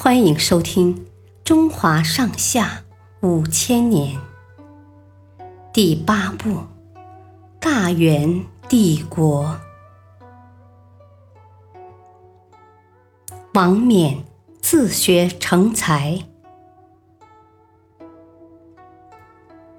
[0.00, 0.94] 欢迎收听
[1.42, 2.84] 《中华上下
[3.20, 4.16] 五千年》
[5.72, 6.50] 第八部
[7.58, 9.58] 《大元帝国》。
[13.54, 14.22] 王冕
[14.60, 16.28] 自学成才。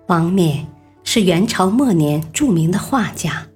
[0.08, 0.68] 王冕
[1.06, 3.48] 是元朝末年著名的画家。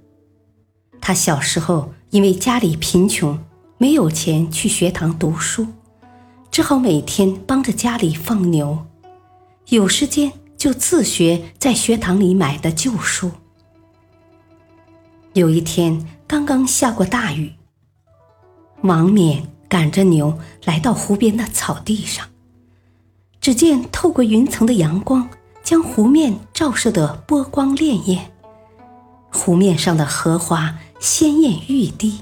[1.01, 3.37] 他小时候因为家里贫穷，
[3.77, 5.67] 没有钱去学堂读书。
[6.53, 8.85] 只好每天帮着家里放牛，
[9.69, 13.31] 有时间就自学在学堂里买的旧书。
[15.33, 17.53] 有一天，刚刚下过大雨，
[18.83, 22.27] 王冕赶着牛来到湖边的草地上，
[23.41, 25.27] 只见透过云层的阳光
[25.63, 28.19] 将湖面照射得波光潋滟，
[29.31, 32.21] 湖面上的荷花鲜艳欲滴，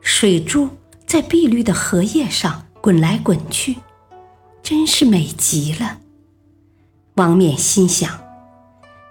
[0.00, 0.70] 水珠
[1.04, 2.63] 在碧绿的荷叶上。
[2.84, 3.78] 滚来滚去，
[4.62, 6.00] 真是美极了。
[7.14, 8.20] 王冕心想：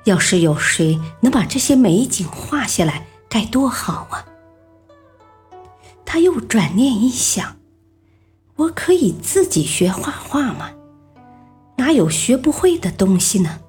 [0.04, 4.28] 要是有谁能把这些美景画下来，该多好啊！
[6.06, 7.56] 他又转念一想：
[8.58, 10.70] 我可以自己学画画吗？
[11.78, 13.60] 哪有学不会的东西呢？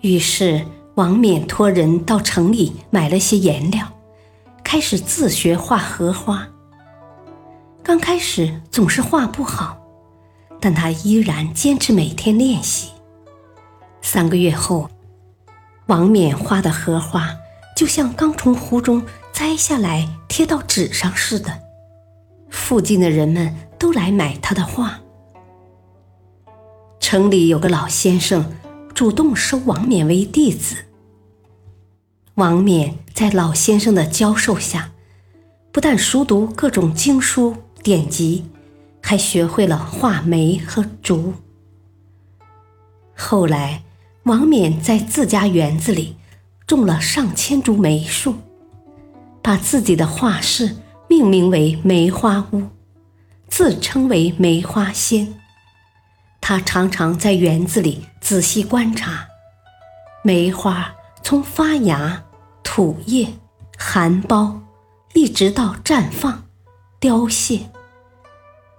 [0.00, 3.86] 于是，王冕托人到城里买了些颜料，
[4.64, 6.48] 开始自学画荷花。
[7.86, 9.78] 刚开始总是画不好，
[10.60, 12.90] 但他依然坚持每天练习。
[14.02, 14.90] 三个月后，
[15.86, 17.32] 王冕画的荷花
[17.76, 21.60] 就像刚从湖中摘下来贴到纸上似的，
[22.50, 24.98] 附近的人们都来买他的画。
[26.98, 28.52] 城里有个老先生
[28.94, 30.74] 主动收王冕为弟子。
[32.34, 34.90] 王冕在老先生的教授下，
[35.70, 37.54] 不但熟读各种经书。
[37.86, 38.44] 典籍，
[39.00, 41.34] 还学会了画梅和竹。
[43.16, 43.84] 后来，
[44.24, 46.16] 王冕在自家园子里
[46.66, 48.34] 种了上千株梅树，
[49.40, 50.74] 把自己的画室
[51.08, 52.64] 命名为梅花屋，
[53.46, 55.38] 自称为梅花仙。
[56.40, 59.28] 他常常在园子里仔细观察
[60.24, 60.92] 梅花
[61.22, 62.24] 从发芽、
[62.64, 63.28] 吐叶、
[63.78, 64.58] 含苞，
[65.14, 66.42] 一直到绽放、
[66.98, 67.60] 凋谢。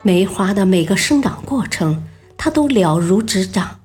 [0.07, 2.07] 梅花的每个生长过程，
[2.37, 3.81] 他都了如指掌。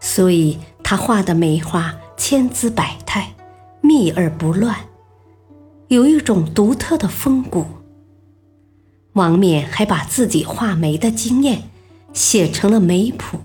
[0.00, 3.34] 所以，他画的梅花千姿百态，
[3.82, 4.74] 密而不乱，
[5.88, 7.66] 有一种独特的风骨。
[9.12, 11.64] 王冕还把自己画梅的经验
[12.14, 13.40] 写成了梅谱，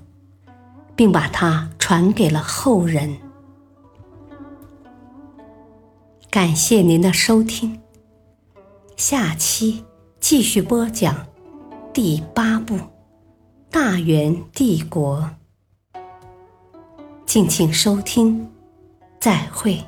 [0.95, 3.17] 并把它传给了后人。
[6.29, 7.81] 感谢您的收听，
[8.95, 9.83] 下期
[10.21, 11.28] 继续播讲。
[11.91, 12.75] 第八部
[13.71, 15.27] 《大元帝国》，
[17.25, 18.47] 敬请收听，
[19.19, 19.83] 再会。